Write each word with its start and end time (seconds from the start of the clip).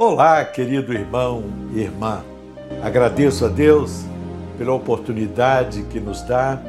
Olá, 0.00 0.44
querido 0.44 0.92
irmão 0.92 1.42
e 1.74 1.80
irmã. 1.80 2.22
Agradeço 2.80 3.44
a 3.44 3.48
Deus 3.48 4.04
pela 4.56 4.72
oportunidade 4.72 5.82
que 5.90 5.98
nos 5.98 6.22
dá 6.22 6.62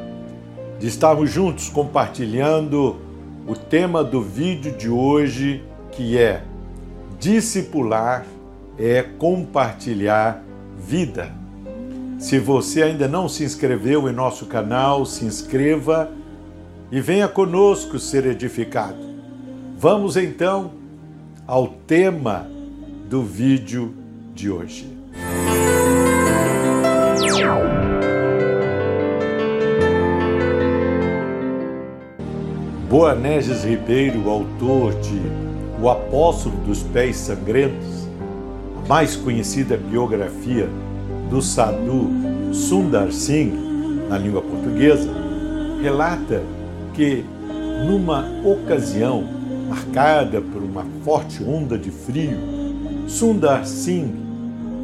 de 0.80 0.88
estarmos 0.88 1.30
juntos 1.30 1.68
compartilhando 1.68 2.96
o 3.46 3.54
tema 3.54 4.02
do 4.02 4.20
vídeo 4.20 4.76
de 4.76 4.88
hoje, 4.88 5.62
que 5.92 6.18
é 6.18 6.42
discipular 7.20 8.26
é 8.76 9.00
compartilhar 9.00 10.42
vida. 10.76 11.32
Se 12.18 12.36
você 12.40 12.82
ainda 12.82 13.06
não 13.06 13.28
se 13.28 13.44
inscreveu 13.44 14.08
em 14.08 14.12
nosso 14.12 14.46
canal, 14.46 15.06
se 15.06 15.24
inscreva 15.24 16.10
e 16.90 17.00
venha 17.00 17.28
conosco 17.28 17.96
ser 17.96 18.26
edificado. 18.26 18.98
Vamos 19.78 20.16
então 20.16 20.72
ao 21.46 21.68
tema 21.68 22.58
do 23.10 23.24
vídeo 23.24 23.92
de 24.36 24.48
hoje. 24.48 24.86
Boanerges 32.88 33.64
Ribeiro, 33.64 34.30
autor 34.30 34.94
de 35.00 35.20
O 35.82 35.90
Apóstolo 35.90 36.54
dos 36.58 36.84
Pés 36.84 37.16
Sangrentos, 37.16 38.06
a 38.84 38.88
mais 38.88 39.16
conhecida 39.16 39.76
biografia 39.76 40.68
do 41.28 41.42
sadhu 41.42 42.12
Sundar 42.52 43.10
Singh 43.10 43.52
na 44.08 44.18
língua 44.18 44.40
portuguesa, 44.40 45.10
relata 45.82 46.44
que 46.94 47.24
numa 47.88 48.24
ocasião 48.44 49.24
marcada 49.68 50.40
por 50.40 50.62
uma 50.62 50.86
forte 51.04 51.42
onda 51.42 51.76
de 51.76 51.90
frio, 51.90 52.59
Sundar 53.10 53.66
Singh 53.66 54.14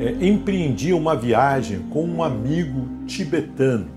é, 0.00 0.26
empreendia 0.26 0.96
uma 0.96 1.14
viagem 1.14 1.78
com 1.90 2.04
um 2.04 2.24
amigo 2.24 3.06
tibetano 3.06 3.88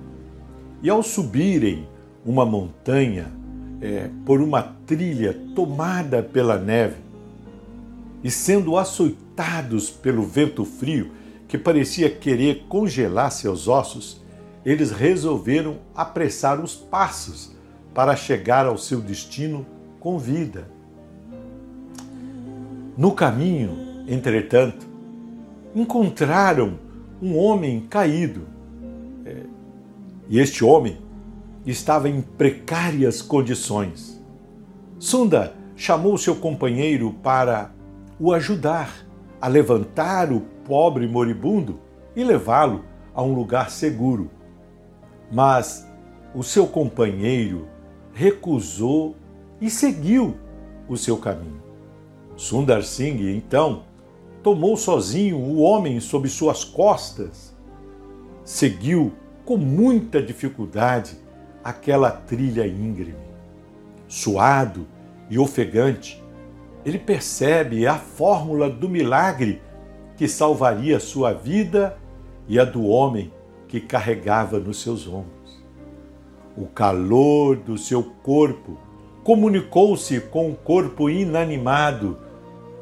e, 0.83 0.89
ao 0.89 1.02
subirem 1.02 1.88
uma 2.23 2.45
montanha 2.45 3.25
é, 3.81 4.08
por 4.27 4.39
uma 4.39 4.61
trilha 4.86 5.36
tomada 5.55 6.21
pela 6.21 6.59
neve 6.59 6.97
e 8.23 8.30
sendo 8.30 8.77
açoitados 8.77 9.89
pelo 9.89 10.21
vento 10.21 10.64
frio 10.64 11.11
que 11.47 11.58
parecia 11.58 12.08
querer 12.08 12.66
congelar 12.69 13.31
seus 13.31 13.67
ossos, 13.67 14.21
eles 14.64 14.91
resolveram 14.91 15.77
apressar 15.95 16.64
os 16.64 16.75
passos 16.75 17.52
para 17.95 18.16
chegar 18.16 18.67
ao 18.67 18.77
seu 18.77 19.02
destino 19.02 19.66
com 19.99 20.19
vida. 20.19 20.69
No 22.95 23.11
caminho, 23.11 23.88
Entretanto, 24.09 24.88
encontraram 25.75 26.79
um 27.21 27.38
homem 27.38 27.81
caído. 27.81 28.47
É, 29.23 29.43
e 30.27 30.39
este 30.39 30.65
homem 30.65 30.97
estava 31.63 32.09
em 32.09 32.19
precárias 32.19 33.21
condições. 33.21 34.19
Sunda 34.97 35.53
chamou 35.75 36.17
seu 36.17 36.35
companheiro 36.35 37.13
para 37.21 37.71
o 38.19 38.33
ajudar 38.33 39.05
a 39.39 39.47
levantar 39.47 40.33
o 40.33 40.41
pobre 40.65 41.07
moribundo 41.07 41.80
e 42.15 42.23
levá-lo 42.23 42.83
a 43.13 43.21
um 43.21 43.35
lugar 43.35 43.69
seguro. 43.69 44.31
Mas 45.31 45.87
o 46.33 46.41
seu 46.41 46.65
companheiro 46.65 47.67
recusou 48.11 49.15
e 49.61 49.69
seguiu 49.69 50.35
o 50.87 50.97
seu 50.97 51.15
caminho. 51.15 51.61
Sundar 52.35 52.81
Singh, 52.81 53.36
então, 53.36 53.83
tomou 54.44 54.77
sozinho 54.77 55.38
o 55.38 55.60
homem 55.60 56.00
sob 56.00 56.27
suas 56.30 56.64
costas, 56.64 57.55
seguiu 58.44 59.14
com 59.45 59.58
muita 59.58 60.22
dificuldade 60.22 61.17
aquela 61.64 62.11
trilha 62.11 62.66
íngreme. 62.66 63.30
Suado 64.08 64.88
e 65.30 65.38
ofegante, 65.38 66.23
ele 66.86 66.98
percebe 66.98 67.86
a 67.86 67.95
fórmula 67.95 68.70
do 68.70 68.88
milagre 68.88 69.61
que 70.16 70.27
salvaria 70.27 71.00
sua 71.00 71.33
vida 71.33 71.98
e 72.48 72.60
a 72.60 72.66
do 72.66 72.86
homem 72.86 73.32
que 73.67 73.80
carregava 73.80 74.60
nos 74.60 74.82
seus 74.82 75.08
ombros. 75.08 75.64
O 76.58 76.66
calor 76.66 77.56
do 77.56 77.77
seu 77.77 78.04
corpo 78.23 78.77
comunicou-se 79.23 80.20
com 80.21 80.50
o 80.50 80.56
corpo 80.56 81.10
inanimado 81.10 82.28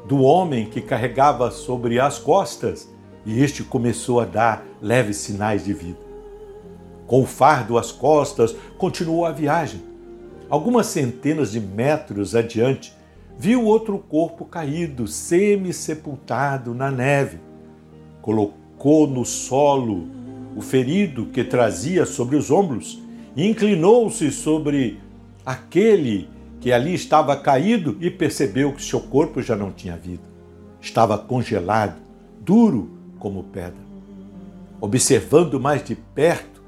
do 0.08 0.22
homem 0.22 0.64
que 0.64 0.80
carregava 0.80 1.50
sobre 1.50 2.00
as 2.00 2.18
costas 2.18 2.88
e 3.26 3.42
este 3.42 3.62
começou 3.62 4.20
a 4.20 4.24
dar 4.24 4.64
leves 4.80 5.18
sinais 5.18 5.66
de 5.66 5.74
vida. 5.74 5.98
Com 7.06 7.22
o 7.22 7.26
fardo 7.26 7.76
às 7.76 7.92
costas, 7.92 8.56
continuou 8.78 9.26
a 9.26 9.32
viagem. 9.32 9.82
Algumas 10.48 10.86
centenas 10.86 11.52
de 11.52 11.60
metros 11.60 12.34
adiante, 12.34 12.94
viu 13.38 13.64
outro 13.64 13.98
corpo 13.98 14.46
caído, 14.46 15.06
semi-sepultado 15.06 16.72
na 16.72 16.90
neve. 16.90 17.38
Colocou 18.22 19.06
no 19.06 19.26
solo 19.26 20.08
o 20.56 20.62
ferido 20.62 21.26
que 21.26 21.44
trazia 21.44 22.06
sobre 22.06 22.34
os 22.34 22.50
ombros 22.50 22.98
e 23.36 23.46
inclinou-se 23.46 24.30
sobre 24.30 24.98
aquele 25.44 26.30
que 26.60 26.72
ali 26.72 26.94
estava 26.94 27.36
caído 27.36 27.96
e 28.00 28.10
percebeu 28.10 28.72
que 28.72 28.82
seu 28.82 29.00
corpo 29.00 29.40
já 29.40 29.54
não 29.54 29.70
tinha 29.70 29.96
vida. 29.96 30.22
Estava 30.80 31.16
congelado, 31.16 32.00
duro 32.40 32.90
como 33.18 33.44
pedra. 33.44 33.88
Observando 34.80 35.60
mais 35.60 35.84
de 35.84 35.94
perto, 35.94 36.62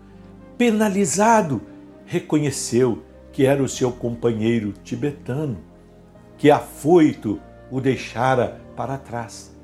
penalizado, 0.59 1.63
reconheceu 2.07 3.03
que 3.33 3.47
era 3.47 3.63
o 3.63 3.69
seu 3.69 3.93
companheiro 3.93 4.75
tibetano, 4.85 5.59
que 6.37 6.51
afoito 6.51 7.41
o 7.71 7.81
deixara 7.81 8.61
para 8.77 8.99
trás. 8.99 9.55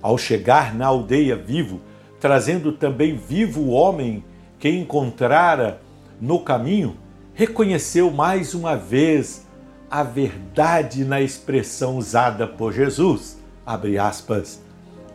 Ao 0.00 0.16
chegar 0.16 0.74
na 0.74 0.86
aldeia 0.86 1.34
vivo, 1.34 1.80
trazendo 2.20 2.72
também 2.72 3.16
vivo 3.16 3.60
o 3.62 3.70
homem 3.70 4.22
que 4.58 4.68
encontrara 4.68 5.80
no 6.20 6.40
caminho, 6.40 6.96
reconheceu 7.38 8.10
mais 8.10 8.52
uma 8.52 8.74
vez 8.74 9.46
a 9.88 10.02
verdade 10.02 11.04
na 11.04 11.20
expressão 11.20 11.96
usada 11.96 12.48
por 12.48 12.72
Jesus. 12.72 13.38
Abre 13.64 13.96
aspas. 13.96 14.60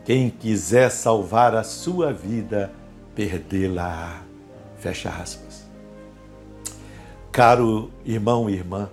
Quem 0.06 0.30
quiser 0.30 0.90
salvar 0.90 1.54
a 1.54 1.64
sua 1.64 2.14
vida, 2.14 2.72
perdê-la. 3.14 4.22
Fecha 4.78 5.10
aspas. 5.10 5.70
Caro 7.30 7.92
irmão 8.06 8.50
e 8.50 8.54
irmã, 8.54 8.90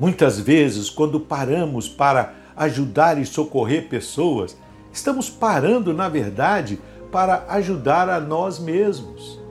muitas 0.00 0.40
vezes, 0.40 0.88
quando 0.88 1.20
paramos 1.20 1.86
para 1.86 2.32
ajudar 2.56 3.18
e 3.18 3.26
socorrer 3.26 3.90
pessoas, 3.90 4.56
estamos 4.90 5.28
parando, 5.28 5.92
na 5.92 6.08
verdade, 6.08 6.80
para 7.12 7.44
ajudar 7.46 8.08
a 8.08 8.18
nós 8.18 8.58
mesmos. 8.58 9.43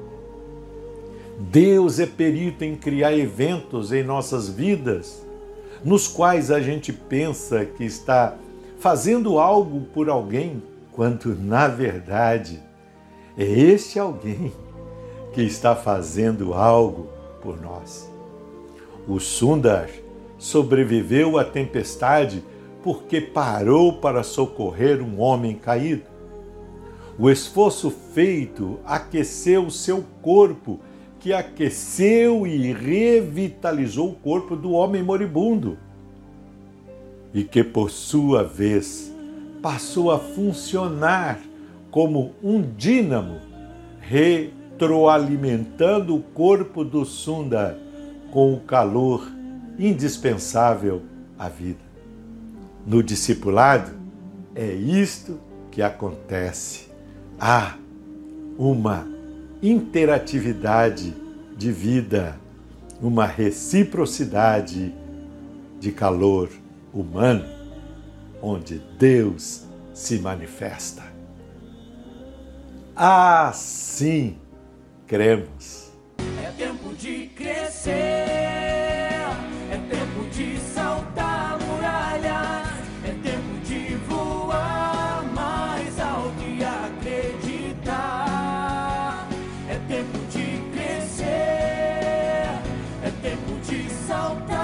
Deus 1.40 2.00
é 2.00 2.06
perito 2.06 2.64
em 2.64 2.76
criar 2.76 3.18
eventos 3.18 3.92
em 3.92 4.04
nossas 4.04 4.50
vidas, 4.50 5.26
nos 5.84 6.08
quais 6.08 6.52
a 6.52 6.60
gente 6.60 6.94
pensa 6.94 7.66
que 7.66 7.84
está 7.84 8.36
fazendo 8.80 9.40
algo 9.40 9.82
por 9.94 10.10
alguém, 10.10 10.62
quando 10.92 11.36
na 11.36 11.68
verdade 11.68 12.62
é 13.38 13.44
este 13.44 13.98
alguém 13.98 14.54
que 15.34 15.42
está 15.42 15.76
fazendo 15.76 16.54
algo 16.54 17.08
por 17.42 17.60
nós. 17.60 18.10
O 19.08 19.20
Sundar 19.20 19.90
sobreviveu 20.38 21.38
à 21.38 21.44
tempestade 21.44 22.44
porque 22.84 23.20
parou 23.20 23.94
para 23.94 24.24
socorrer 24.24 25.02
um 25.02 25.20
homem 25.20 25.56
caído. 25.56 26.04
O 27.18 27.30
esforço 27.30 27.90
feito 27.90 28.80
aqueceu 28.86 29.70
seu 29.70 30.04
corpo 30.22 30.80
que 31.24 31.32
aqueceu 31.32 32.46
e 32.46 32.74
revitalizou 32.74 34.10
o 34.10 34.16
corpo 34.16 34.58
do 34.58 34.74
homem 34.74 35.02
moribundo 35.02 35.78
e 37.34 37.46
que, 37.46 37.64
por 37.64 37.90
sua 37.90 38.44
vez, 38.44 39.10
passou 39.62 40.12
a 40.12 40.20
funcionar 40.20 41.40
como 41.90 42.34
um 42.44 42.62
dínamo, 42.62 43.40
retroalimentando 44.02 46.14
o 46.14 46.22
corpo 46.22 46.84
do 46.84 47.06
Sunda 47.06 47.80
com 48.30 48.54
o 48.54 48.60
calor 48.60 49.26
indispensável 49.80 51.04
à 51.40 51.48
vida. 51.48 51.80
No 52.86 53.02
discipulado, 53.02 53.94
é 54.54 54.74
isto 54.74 55.40
que 55.72 55.82
acontece. 55.82 56.90
Há 57.40 57.78
uma 58.58 59.13
interatividade 59.64 61.16
de 61.58 61.72
vida, 61.72 62.38
uma 63.02 63.26
reciprocidade 63.26 64.94
de 65.80 65.92
calor 65.92 66.50
humano, 66.94 67.46
onde 68.42 68.84
Deus 69.00 69.66
se 69.94 70.20
manifesta. 70.20 71.04
Assim 72.94 74.38
cremos. 75.08 75.83
so 94.14 94.38
dumb. 94.48 94.63